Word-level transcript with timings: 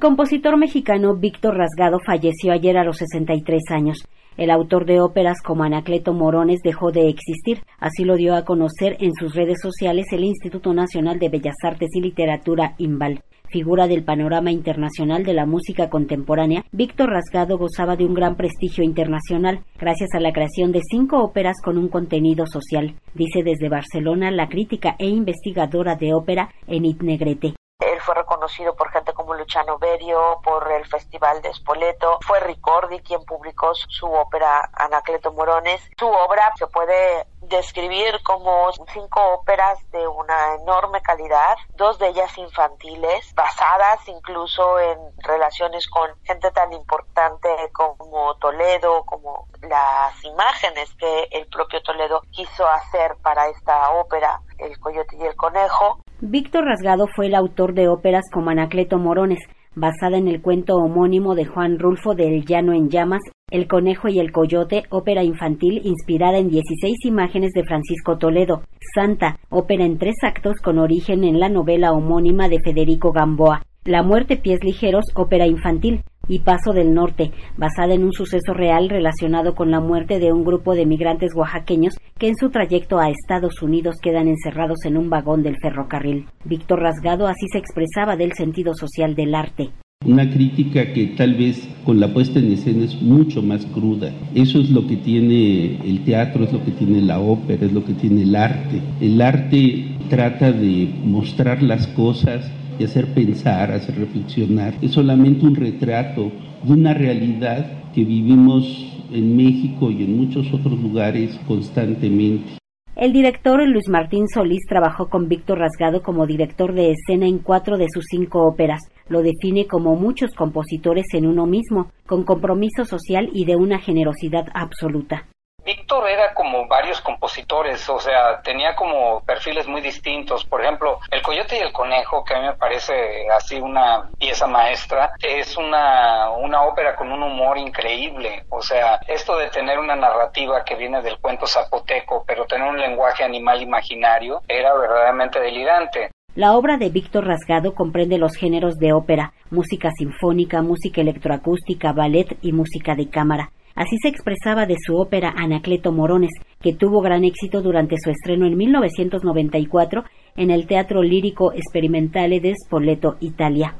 compositor 0.00 0.56
mexicano 0.56 1.14
Víctor 1.14 1.56
Rasgado 1.56 1.98
falleció 2.04 2.52
ayer 2.52 2.76
a 2.78 2.84
los 2.84 2.96
63 2.96 3.60
años. 3.70 3.98
El 4.36 4.50
autor 4.50 4.86
de 4.86 5.00
óperas 5.00 5.42
como 5.44 5.62
Anacleto 5.62 6.14
Morones 6.14 6.60
dejó 6.64 6.90
de 6.90 7.08
existir, 7.08 7.62
así 7.78 8.04
lo 8.04 8.16
dio 8.16 8.34
a 8.34 8.44
conocer 8.44 8.96
en 9.00 9.12
sus 9.12 9.34
redes 9.34 9.58
sociales 9.62 10.06
el 10.12 10.24
Instituto 10.24 10.72
Nacional 10.72 11.18
de 11.18 11.28
Bellas 11.28 11.56
Artes 11.62 11.90
y 11.92 12.00
Literatura 12.00 12.74
IMBAL. 12.78 13.20
Figura 13.48 13.88
del 13.88 14.02
panorama 14.02 14.50
internacional 14.50 15.24
de 15.24 15.34
la 15.34 15.44
música 15.44 15.90
contemporánea, 15.90 16.64
Víctor 16.72 17.10
Rasgado 17.10 17.58
gozaba 17.58 17.96
de 17.96 18.06
un 18.06 18.14
gran 18.14 18.36
prestigio 18.36 18.82
internacional 18.82 19.64
gracias 19.78 20.10
a 20.14 20.20
la 20.20 20.32
creación 20.32 20.72
de 20.72 20.80
cinco 20.88 21.22
óperas 21.22 21.56
con 21.62 21.76
un 21.76 21.88
contenido 21.88 22.46
social, 22.46 22.94
dice 23.14 23.42
desde 23.44 23.68
Barcelona 23.68 24.30
la 24.30 24.48
crítica 24.48 24.96
e 24.98 25.08
investigadora 25.08 25.96
de 25.96 26.14
ópera 26.14 26.48
Enid 26.66 27.02
Negrete. 27.02 27.59
Fue 28.00 28.14
reconocido 28.14 28.74
por 28.74 28.90
gente 28.90 29.12
como 29.12 29.34
Luciano 29.34 29.78
Berio, 29.78 30.40
por 30.42 30.70
el 30.72 30.86
Festival 30.86 31.42
de 31.42 31.52
Spoleto. 31.54 32.18
Fue 32.26 32.40
Ricordi 32.40 33.00
quien 33.00 33.24
publicó 33.24 33.74
su 33.74 34.06
ópera 34.06 34.70
Anacleto 34.74 35.32
Morones. 35.32 35.80
Su 35.98 36.06
obra 36.08 36.52
se 36.56 36.66
puede 36.66 37.26
describir 37.42 38.20
como 38.22 38.70
cinco 38.92 39.20
óperas 39.40 39.78
de 39.90 40.06
una 40.06 40.56
enorme 40.62 41.00
calidad, 41.02 41.56
dos 41.76 41.98
de 41.98 42.08
ellas 42.08 42.36
infantiles, 42.38 43.32
basadas 43.34 44.06
incluso 44.08 44.78
en 44.78 44.98
relaciones 45.18 45.86
con 45.88 46.08
gente 46.24 46.50
tan 46.50 46.72
importante 46.72 47.48
como 47.72 48.34
Toledo, 48.36 49.04
como 49.04 49.46
las 49.62 50.24
imágenes 50.24 50.92
que 50.98 51.28
el 51.30 51.46
propio 51.48 51.82
Toledo 51.82 52.22
quiso 52.30 52.66
hacer 52.66 53.16
para 53.22 53.48
esta 53.48 53.90
ópera, 53.92 54.40
El 54.58 54.78
Coyote 54.78 55.16
y 55.16 55.26
el 55.26 55.36
Conejo. 55.36 56.00
Víctor 56.20 56.64
Rasgado 56.64 57.06
fue 57.14 57.26
el 57.26 57.34
autor 57.34 57.74
de 57.74 57.88
óperas 57.88 58.24
como 58.32 58.50
Anacleto 58.50 58.98
Morones, 58.98 59.40
basada 59.74 60.18
en 60.18 60.28
el 60.28 60.42
cuento 60.42 60.76
homónimo 60.76 61.34
de 61.34 61.46
Juan 61.46 61.78
Rulfo 61.78 62.14
de 62.14 62.26
El 62.26 62.44
Llano 62.44 62.72
en 62.72 62.90
Llamas, 62.90 63.22
El 63.50 63.66
Conejo 63.66 64.08
y 64.08 64.20
el 64.20 64.30
Coyote, 64.30 64.84
ópera 64.90 65.24
infantil 65.24 65.80
inspirada 65.84 66.38
en 66.38 66.50
16 66.50 67.04
imágenes 67.04 67.50
de 67.52 67.64
Francisco 67.64 68.16
Toledo, 68.16 68.62
Santa, 68.94 69.40
ópera 69.48 69.84
en 69.84 69.98
tres 69.98 70.14
actos 70.22 70.58
con 70.62 70.78
origen 70.78 71.24
en 71.24 71.40
la 71.40 71.48
novela 71.48 71.90
homónima 71.90 72.48
de 72.48 72.60
Federico 72.64 73.10
Gamboa, 73.12 73.62
La 73.84 74.02
muerte 74.02 74.36
pies 74.36 74.62
ligeros, 74.62 75.06
ópera 75.14 75.46
infantil, 75.46 76.04
y 76.28 76.40
Paso 76.40 76.72
del 76.72 76.94
Norte, 76.94 77.32
basada 77.56 77.94
en 77.94 78.04
un 78.04 78.12
suceso 78.12 78.54
real 78.54 78.88
relacionado 78.88 79.54
con 79.56 79.72
la 79.72 79.80
muerte 79.80 80.20
de 80.20 80.32
un 80.32 80.44
grupo 80.44 80.76
de 80.76 80.86
migrantes 80.86 81.32
oaxaqueños 81.34 81.94
que 82.18 82.28
en 82.28 82.36
su 82.36 82.50
trayecto 82.50 83.00
a 83.00 83.10
Estados 83.10 83.62
Unidos 83.62 83.96
quedan 84.00 84.28
encerrados 84.28 84.84
en 84.84 84.96
un 84.96 85.10
vagón 85.10 85.42
del 85.42 85.56
ferrocarril. 85.60 86.26
Víctor 86.44 86.80
Rasgado 86.80 87.26
así 87.26 87.48
se 87.50 87.58
expresaba 87.58 88.16
del 88.16 88.32
sentido 88.34 88.74
social 88.74 89.16
del 89.16 89.34
arte. 89.34 89.70
Una 90.06 90.30
crítica 90.30 90.94
que 90.94 91.08
tal 91.08 91.34
vez 91.34 91.68
con 91.84 92.00
la 92.00 92.08
puesta 92.08 92.38
en 92.38 92.50
escena 92.52 92.86
es 92.86 93.02
mucho 93.02 93.42
más 93.42 93.66
cruda. 93.66 94.10
Eso 94.34 94.58
es 94.58 94.70
lo 94.70 94.86
que 94.86 94.96
tiene 94.96 95.76
el 95.84 96.04
teatro, 96.06 96.44
es 96.44 96.52
lo 96.54 96.64
que 96.64 96.70
tiene 96.70 97.02
la 97.02 97.20
ópera, 97.20 97.66
es 97.66 97.72
lo 97.74 97.84
que 97.84 97.92
tiene 97.92 98.22
el 98.22 98.34
arte. 98.34 98.80
El 98.98 99.20
arte 99.20 99.88
trata 100.08 100.52
de 100.52 100.88
mostrar 101.04 101.62
las 101.62 101.86
cosas 101.88 102.50
y 102.78 102.84
hacer 102.84 103.12
pensar, 103.12 103.72
hacer 103.72 103.96
reflexionar. 103.96 104.72
Es 104.80 104.92
solamente 104.92 105.44
un 105.44 105.54
retrato 105.54 106.32
de 106.62 106.72
una 106.72 106.94
realidad 106.94 107.92
que 107.94 108.02
vivimos 108.02 109.04
en 109.12 109.36
México 109.36 109.90
y 109.90 110.04
en 110.04 110.16
muchos 110.16 110.50
otros 110.54 110.80
lugares 110.80 111.38
constantemente. 111.46 112.52
El 112.96 113.12
director 113.12 113.66
Luis 113.68 113.88
Martín 113.88 114.28
Solís 114.28 114.66
trabajó 114.68 115.08
con 115.08 115.28
Víctor 115.28 115.58
Rasgado 115.58 116.02
como 116.02 116.26
director 116.26 116.74
de 116.74 116.90
escena 116.90 117.26
en 117.26 117.38
cuatro 117.38 117.78
de 117.78 117.86
sus 117.92 118.04
cinco 118.10 118.46
óperas. 118.46 118.80
Lo 119.10 119.22
define 119.22 119.66
como 119.66 119.96
muchos 119.96 120.30
compositores 120.34 121.04
en 121.14 121.26
uno 121.26 121.44
mismo, 121.44 121.90
con 122.06 122.22
compromiso 122.22 122.84
social 122.84 123.28
y 123.32 123.44
de 123.44 123.56
una 123.56 123.80
generosidad 123.80 124.46
absoluta. 124.54 125.26
Víctor 125.64 126.08
era 126.08 126.32
como 126.32 126.68
varios 126.68 127.00
compositores, 127.00 127.88
o 127.88 127.98
sea, 127.98 128.40
tenía 128.42 128.74
como 128.76 129.20
perfiles 129.24 129.66
muy 129.66 129.80
distintos. 129.80 130.44
Por 130.44 130.62
ejemplo, 130.62 131.00
El 131.10 131.22
Coyote 131.22 131.56
y 131.56 131.60
el 131.60 131.72
Conejo, 131.72 132.24
que 132.24 132.34
a 132.34 132.38
mí 132.38 132.46
me 132.46 132.54
parece 132.54 133.28
así 133.36 133.60
una 133.60 134.08
pieza 134.16 134.46
maestra, 134.46 135.10
es 135.20 135.56
una, 135.56 136.30
una 136.30 136.62
ópera 136.62 136.94
con 136.94 137.10
un 137.10 137.22
humor 137.22 137.58
increíble. 137.58 138.44
O 138.48 138.62
sea, 138.62 139.00
esto 139.08 139.36
de 139.36 139.50
tener 139.50 139.80
una 139.80 139.96
narrativa 139.96 140.64
que 140.64 140.76
viene 140.76 141.02
del 141.02 141.18
cuento 141.18 141.48
zapoteco, 141.48 142.22
pero 142.24 142.46
tener 142.46 142.68
un 142.68 142.78
lenguaje 142.78 143.24
animal 143.24 143.60
imaginario, 143.60 144.42
era 144.46 144.72
verdaderamente 144.74 145.40
delirante. 145.40 146.10
La 146.36 146.56
obra 146.56 146.76
de 146.76 146.90
Víctor 146.90 147.26
Rasgado 147.26 147.74
comprende 147.74 148.16
los 148.16 148.36
géneros 148.36 148.76
de 148.76 148.92
ópera, 148.92 149.32
música 149.50 149.90
sinfónica, 149.98 150.62
música 150.62 151.00
electroacústica, 151.00 151.92
ballet 151.92 152.38
y 152.40 152.52
música 152.52 152.94
de 152.94 153.08
cámara. 153.08 153.50
Así 153.74 153.96
se 154.00 154.08
expresaba 154.08 154.64
de 154.64 154.76
su 154.78 154.96
ópera 154.96 155.34
Anacleto 155.36 155.90
Morones, 155.90 156.30
que 156.60 156.72
tuvo 156.72 157.00
gran 157.00 157.24
éxito 157.24 157.62
durante 157.62 157.96
su 157.98 158.10
estreno 158.10 158.46
en 158.46 158.56
1994 158.56 160.04
en 160.36 160.52
el 160.52 160.68
Teatro 160.68 161.02
Lírico 161.02 161.52
Experimentale 161.52 162.38
de 162.38 162.54
Spoleto, 162.54 163.16
Italia. 163.18 163.74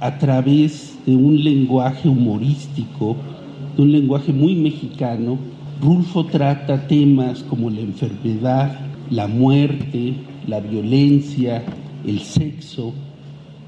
A 0.00 0.18
través 0.18 1.04
de 1.04 1.16
un 1.16 1.42
lenguaje 1.42 2.08
humorístico, 2.08 3.16
de 3.76 3.82
un 3.82 3.92
lenguaje 3.92 4.32
muy 4.32 4.54
mexicano, 4.54 5.38
Rulfo 5.80 6.26
trata 6.26 6.86
temas 6.86 7.42
como 7.42 7.70
la 7.70 7.80
enfermedad, 7.80 8.78
la 9.10 9.26
muerte, 9.26 10.14
la 10.46 10.60
violencia, 10.60 11.62
el 12.06 12.20
sexo, 12.20 12.92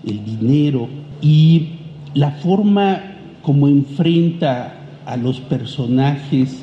el 0.05 0.25
dinero 0.25 0.89
y 1.21 1.69
la 2.15 2.31
forma 2.31 3.03
como 3.43 3.69
enfrenta 3.69 4.75
a 5.05 5.17
los 5.17 5.41
personajes 5.41 6.63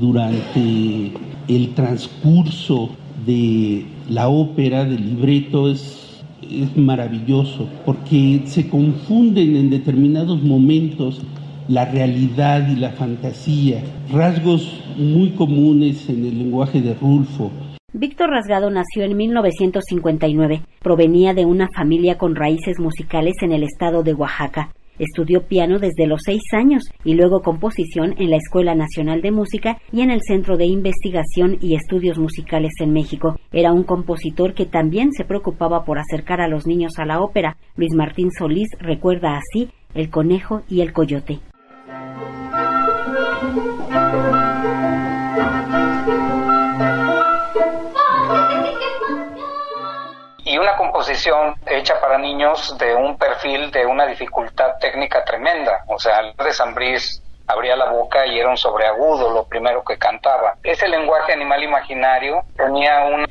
durante 0.00 1.12
el 1.48 1.74
transcurso 1.74 2.90
de 3.26 3.86
la 4.08 4.28
ópera, 4.28 4.84
del 4.84 5.14
libreto, 5.14 5.70
es, 5.70 6.22
es 6.42 6.76
maravilloso, 6.76 7.68
porque 7.86 8.42
se 8.46 8.68
confunden 8.68 9.56
en 9.56 9.70
determinados 9.70 10.42
momentos 10.42 11.20
la 11.68 11.84
realidad 11.84 12.68
y 12.68 12.76
la 12.76 12.92
fantasía, 12.92 13.82
rasgos 14.12 14.82
muy 14.96 15.30
comunes 15.30 16.08
en 16.08 16.24
el 16.24 16.38
lenguaje 16.38 16.80
de 16.80 16.94
Rulfo, 16.94 17.50
Víctor 17.96 18.30
Rasgado 18.30 18.70
nació 18.70 19.04
en 19.04 19.16
1959. 19.16 20.62
Provenía 20.82 21.32
de 21.32 21.44
una 21.44 21.68
familia 21.76 22.18
con 22.18 22.34
raíces 22.34 22.80
musicales 22.80 23.34
en 23.40 23.52
el 23.52 23.62
estado 23.62 24.02
de 24.02 24.14
Oaxaca. 24.14 24.72
Estudió 24.98 25.46
piano 25.46 25.78
desde 25.78 26.08
los 26.08 26.22
seis 26.24 26.42
años 26.52 26.82
y 27.04 27.14
luego 27.14 27.42
composición 27.42 28.16
en 28.18 28.30
la 28.30 28.36
Escuela 28.36 28.74
Nacional 28.74 29.22
de 29.22 29.30
Música 29.30 29.78
y 29.92 30.00
en 30.00 30.10
el 30.10 30.22
Centro 30.26 30.56
de 30.56 30.66
Investigación 30.66 31.56
y 31.60 31.76
Estudios 31.76 32.18
Musicales 32.18 32.72
en 32.80 32.92
México. 32.92 33.36
Era 33.52 33.72
un 33.72 33.84
compositor 33.84 34.54
que 34.54 34.66
también 34.66 35.12
se 35.12 35.24
preocupaba 35.24 35.84
por 35.84 36.00
acercar 36.00 36.40
a 36.40 36.48
los 36.48 36.66
niños 36.66 36.98
a 36.98 37.06
la 37.06 37.20
ópera. 37.20 37.58
Luis 37.76 37.94
Martín 37.94 38.30
Solís 38.36 38.70
recuerda 38.80 39.38
así 39.38 39.70
El 39.94 40.10
Conejo 40.10 40.62
y 40.68 40.80
el 40.80 40.92
Coyote. 40.92 41.38
Hecha 51.66 52.00
para 52.00 52.18
niños 52.18 52.76
de 52.78 52.94
un 52.94 53.16
perfil 53.16 53.70
de 53.70 53.86
una 53.86 54.06
dificultad 54.06 54.78
técnica 54.80 55.24
tremenda. 55.24 55.84
O 55.88 55.98
sea, 55.98 56.20
de 56.22 56.52
Zambriz 56.52 57.22
abría 57.46 57.76
la 57.76 57.90
boca 57.90 58.26
y 58.26 58.38
era 58.38 58.48
un 58.48 58.56
sobreagudo 58.56 59.32
lo 59.32 59.46
primero 59.46 59.82
que 59.84 59.98
cantaba. 59.98 60.54
Ese 60.62 60.88
lenguaje 60.88 61.32
animal 61.32 61.62
imaginario 61.62 62.42
tenía 62.56 63.04
un, 63.06 63.26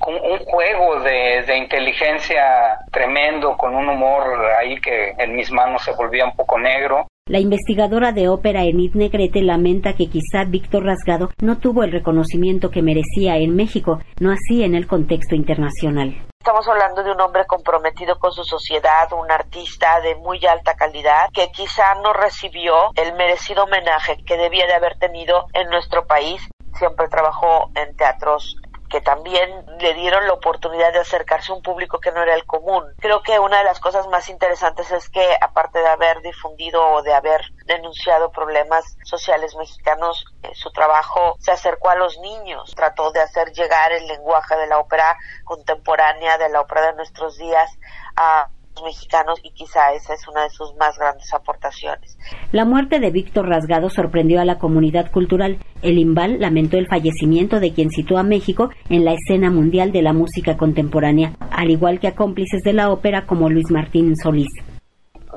juego 0.46 1.00
de, 1.02 1.58
inteligencia 1.58 2.78
tremendo, 2.92 3.56
con 3.58 3.76
un 3.76 3.90
humor 3.90 4.24
ahí 4.60 4.80
que 4.80 5.14
en 5.18 5.36
mis 5.36 5.52
manos 5.52 5.84
se 5.84 5.94
volvía 5.94 6.26
un 6.26 6.36
poco 6.36 6.60
negro. 6.60 7.08
La 7.26 7.40
investigadora 7.40 8.12
de 8.12 8.28
ópera 8.28 8.64
Enid 8.64 8.96
Negrete 8.96 9.42
lamenta 9.42 9.94
que 9.94 10.10
quizá 10.10 10.44
Víctor 10.46 10.84
Rasgado 10.86 11.30
no 11.42 11.58
tuvo 11.58 11.84
el 11.84 11.92
reconocimiento 11.94 12.70
que 12.70 12.82
merecía 12.82 13.38
en 13.38 13.56
México, 13.56 14.00
no 14.20 14.32
así 14.32 14.64
en 14.64 14.76
el 14.76 14.88
contexto 14.88 15.34
internacional. 15.34 16.16
Estamos 16.54 16.70
hablando 16.70 17.02
de 17.02 17.10
un 17.10 17.20
hombre 17.20 17.48
comprometido 17.48 18.20
con 18.20 18.32
su 18.32 18.44
sociedad, 18.44 19.12
un 19.14 19.32
artista 19.32 20.00
de 20.02 20.14
muy 20.14 20.46
alta 20.46 20.76
calidad 20.76 21.30
que 21.34 21.52
quizá 21.52 21.96
no 21.96 22.14
recibió 22.14 22.92
el 22.94 23.14
merecido 23.14 23.64
homenaje 23.64 24.24
que 24.24 24.38
debía 24.38 24.68
de 24.68 24.76
haber 24.76 25.00
tenido 25.00 25.48
en 25.54 25.68
nuestro 25.70 26.06
país. 26.06 26.48
Siempre 26.78 27.08
trabajó 27.08 27.72
en 27.74 27.96
teatros 27.96 28.56
que 28.94 29.02
también 29.02 29.66
le 29.80 29.96
dieron 29.96 30.28
la 30.28 30.34
oportunidad 30.34 30.94
de 30.94 31.00
acercarse 31.00 31.52
a 31.52 31.56
un 31.56 31.64
público 31.64 32.00
que 32.00 32.12
no 32.12 32.22
era 32.22 32.36
el 32.36 32.46
común. 32.46 32.84
Creo 33.00 33.24
que 33.24 33.40
una 33.40 33.58
de 33.58 33.64
las 33.64 33.80
cosas 33.80 34.06
más 34.06 34.30
interesantes 34.30 34.92
es 34.92 35.10
que 35.10 35.36
aparte 35.42 35.80
de 35.80 35.88
haber 35.88 36.22
difundido 36.22 36.80
o 36.92 37.02
de 37.02 37.12
haber 37.12 37.42
denunciado 37.66 38.30
problemas 38.30 38.96
sociales 39.04 39.56
mexicanos, 39.56 40.26
eh, 40.44 40.52
su 40.54 40.70
trabajo 40.70 41.38
se 41.40 41.52
acercó 41.52 41.90
a 41.90 41.96
los 41.96 42.20
niños, 42.20 42.72
trató 42.76 43.12
de 43.12 43.22
hacer 43.22 43.52
llegar 43.52 43.92
el 43.94 44.06
lenguaje 44.06 44.56
de 44.58 44.68
la 44.68 44.78
ópera 44.78 45.18
contemporánea, 45.44 46.38
de 46.38 46.50
la 46.50 46.62
ópera 46.62 46.86
de 46.86 46.94
nuestros 46.94 47.36
días 47.40 47.72
a 48.16 48.48
mexicanos 48.82 49.40
y 49.44 49.52
quizá 49.52 49.94
esa 49.94 50.14
es 50.14 50.28
una 50.28 50.44
de 50.44 50.50
sus 50.50 50.74
más 50.76 50.98
grandes 50.98 51.34
aportaciones. 51.34 52.18
La 52.52 52.66
muerte 52.66 53.00
de 53.00 53.12
Víctor 53.12 53.48
Rasgado 53.48 53.90
sorprendió 53.90 54.42
a 54.42 54.46
la 54.46 54.58
comunidad 54.58 55.12
cultural. 55.12 55.58
El 55.82 56.00
Imbal 56.00 56.40
lamentó 56.40 56.78
el 56.78 56.88
fallecimiento 56.88 57.60
de 57.60 57.74
quien 57.74 57.90
situó 57.90 58.18
a 58.18 58.24
México 58.24 58.70
en 58.90 59.06
la 59.06 59.14
escena 59.14 59.52
mundial 59.52 59.92
de 59.92 60.02
la 60.02 60.14
música 60.14 60.58
contemporánea, 60.58 61.34
al 61.52 61.70
igual 61.70 62.00
que 62.00 62.08
a 62.08 62.16
cómplices 62.16 62.62
de 62.64 62.74
la 62.74 62.90
ópera 62.90 63.26
como 63.26 63.50
Luis 63.50 63.70
Martín 63.70 64.16
Solís. 64.16 64.50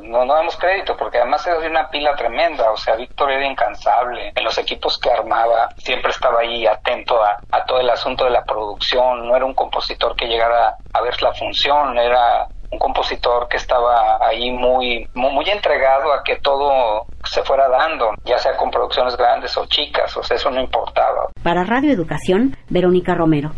No, 0.02 0.24
no 0.24 0.34
damos 0.34 0.56
crédito 0.56 0.96
porque 0.96 1.18
además 1.18 1.44
era 1.46 1.58
de 1.58 1.68
una 1.68 1.88
pila 1.88 2.14
tremenda, 2.14 2.70
o 2.70 2.76
sea, 2.76 2.94
Víctor 2.94 3.30
era 3.32 3.46
incansable, 3.46 4.32
en 4.36 4.44
los 4.44 4.56
equipos 4.56 4.98
que 4.98 5.10
armaba 5.10 5.68
siempre 5.78 6.10
estaba 6.10 6.40
ahí 6.40 6.64
atento 6.66 7.20
a, 7.20 7.38
a 7.50 7.64
todo 7.64 7.80
el 7.80 7.90
asunto 7.90 8.24
de 8.24 8.30
la 8.30 8.44
producción, 8.44 9.26
no 9.26 9.34
era 9.34 9.44
un 9.44 9.54
compositor 9.54 10.14
que 10.14 10.26
llegara 10.26 10.76
a 10.92 11.00
ver 11.00 11.20
la 11.22 11.32
función, 11.32 11.98
era 11.98 12.46
un 12.70 12.78
compositor 12.78 13.48
que 13.48 13.56
estaba 13.56 14.18
ahí 14.26 14.50
muy, 14.50 15.06
muy, 15.14 15.48
entregado 15.48 16.12
a 16.12 16.22
que 16.24 16.36
todo 16.36 17.06
se 17.24 17.42
fuera 17.42 17.68
dando, 17.68 18.10
ya 18.24 18.38
sea 18.38 18.56
con 18.56 18.70
producciones 18.70 19.16
grandes 19.16 19.56
o 19.56 19.66
chicas, 19.66 20.16
o 20.16 20.22
sea, 20.22 20.36
eso 20.36 20.50
no 20.50 20.60
importaba. 20.60 21.28
Para 21.42 21.64
Radio 21.64 21.92
Educación, 21.92 22.56
Verónica 22.68 23.14
Romero. 23.14 23.52